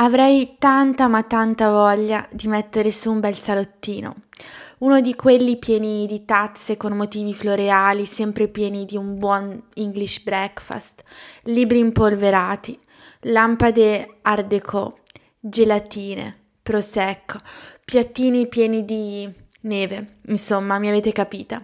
[0.00, 4.14] Avrei tanta ma tanta voglia di mettere su un bel salottino.
[4.78, 10.22] Uno di quelli pieni di tazze con motivi floreali, sempre pieni di un buon English
[10.22, 11.02] breakfast,
[11.42, 12.78] libri impolverati,
[13.22, 15.00] lampade art déco,
[15.40, 17.40] gelatine, prosecco,
[17.84, 19.28] piattini pieni di
[19.62, 20.14] neve.
[20.26, 21.60] Insomma, mi avete capita.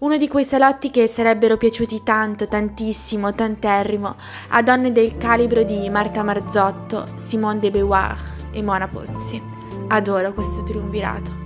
[0.00, 4.16] Uno di quei salotti che sarebbero piaciuti tanto, tantissimo, tanterrimo
[4.48, 8.18] a donne del calibro di Marta Marzotto, Simone de Beauvoir
[8.50, 9.40] e Mona Pozzi.
[9.88, 11.42] Adoro questo triunvirato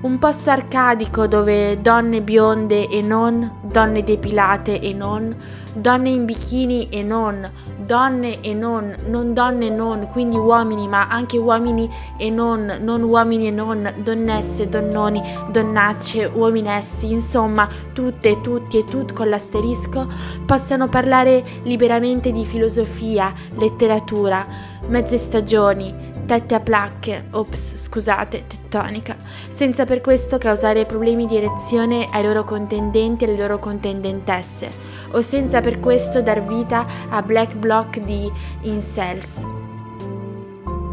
[0.00, 5.36] un posto arcadico dove donne bionde e non, donne depilate e non,
[5.74, 7.50] donne in bikini e non,
[7.88, 11.88] donne e non, non donne e non, quindi uomini, ma anche uomini
[12.18, 19.14] e non, non uomini e non, donnesse, donnoni, donnacce, uominessi, insomma, tutte, tutti e tut
[19.14, 20.06] con l'asterisco,
[20.44, 24.46] possano parlare liberamente di filosofia, letteratura,
[24.88, 29.16] mezze stagioni, tette a placche, ops, scusate, tettonica,
[29.48, 34.68] senza per questo causare problemi di erezione ai loro contendenti e alle loro contendentesse,
[35.12, 39.42] o senza per questo dar vita a black block di incels.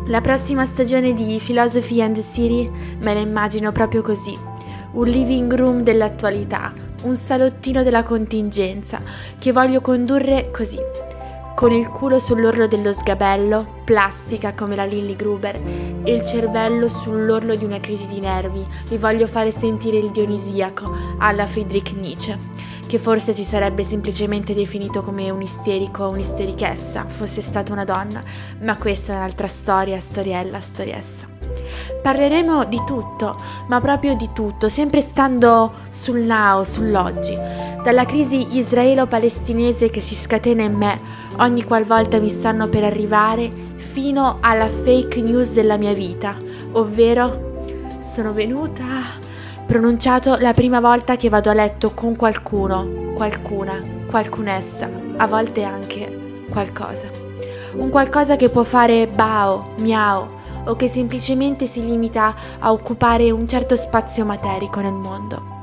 [0.05, 4.39] La prossima stagione di Philosophy and the City me la immagino proprio così,
[4.93, 6.71] un living room dell'attualità,
[7.03, 9.01] un salottino della contingenza,
[9.37, 11.04] che voglio condurre così
[11.55, 15.55] con il culo sull'orlo dello sgabello, plastica come la Lilly Gruber,
[16.03, 20.93] e il cervello sull'orlo di una crisi di nervi, vi voglio fare sentire il dionisiaco
[21.17, 22.37] alla Friedrich Nietzsche,
[22.85, 28.21] che forse si sarebbe semplicemente definito come un isterico o un'isterichessa, fosse stata una donna,
[28.59, 31.34] ma questa è un'altra storia, storiella, storiessa.
[32.01, 33.35] Parleremo di tutto,
[33.67, 37.37] ma proprio di tutto, sempre stando sul now, sull'oggi.
[37.83, 40.99] Dalla crisi israelo-palestinese che si scatena in me
[41.37, 46.35] ogni qualvolta mi stanno per arrivare, fino alla fake news della mia vita,
[46.73, 47.53] ovvero
[48.01, 48.83] sono venuta,
[49.65, 56.43] pronunciato la prima volta che vado a letto con qualcuno, qualcuna, qualcunessa, a volte anche
[56.49, 57.07] qualcosa.
[57.73, 60.27] Un qualcosa che può fare bao, miau,
[60.65, 65.53] o che semplicemente si limita a occupare un certo spazio materico nel mondo.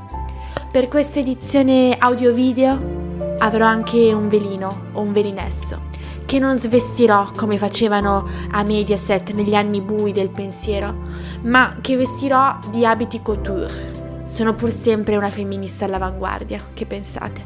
[0.71, 5.91] Per questa edizione audio-video avrò anche un velino o un velinesso
[6.25, 10.95] che non svestirò come facevano a Mediaset negli anni bui del pensiero,
[11.43, 14.23] ma che vestirò di abiti couture.
[14.25, 17.43] Sono pur sempre una femminista all'avanguardia, che pensate?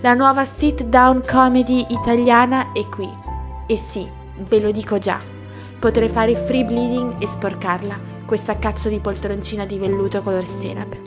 [0.00, 3.08] La nuova sit down comedy italiana è qui.
[3.68, 4.08] E sì,
[4.48, 5.20] ve lo dico già,
[5.84, 10.98] potrei fare free bleeding e sporcarla, questa cazzo di poltroncina di velluto color senape.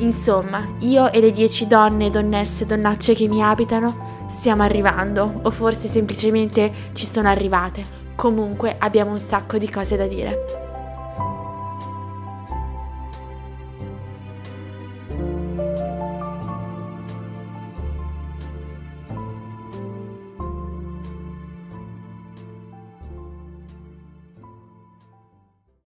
[0.00, 5.88] Insomma, io e le dieci donne, donnesse, donnacce che mi abitano stiamo arrivando, o forse
[5.88, 7.84] semplicemente ci sono arrivate.
[8.14, 10.65] Comunque abbiamo un sacco di cose da dire.